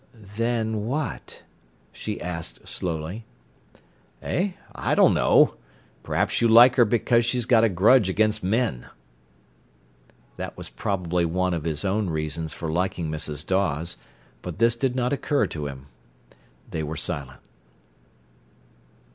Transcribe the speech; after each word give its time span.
"Then 0.15 0.87
what?" 0.87 1.43
she 1.91 2.19
asked 2.19 2.67
slowly. 2.67 3.23
"Eh, 4.19 4.53
I 4.73 4.95
don't 4.95 5.13
know—perhaps 5.13 6.41
you 6.41 6.47
like 6.47 6.75
her 6.77 6.85
because 6.85 7.23
she's 7.23 7.45
got 7.45 7.63
a 7.63 7.69
grudge 7.69 8.09
against 8.09 8.43
men." 8.43 8.87
That 10.37 10.57
was 10.57 10.71
more 10.71 10.75
probably 10.75 11.25
one 11.25 11.53
of 11.53 11.65
his 11.65 11.85
own 11.85 12.09
reasons 12.09 12.51
for 12.51 12.71
liking 12.71 13.11
Mrs. 13.11 13.45
Dawes, 13.45 13.97
but 14.41 14.57
this 14.57 14.75
did 14.75 14.95
not 14.95 15.13
occur 15.13 15.45
to 15.45 15.67
him. 15.67 15.85
They 16.71 16.81
were 16.81 16.97
silent. 16.97 17.41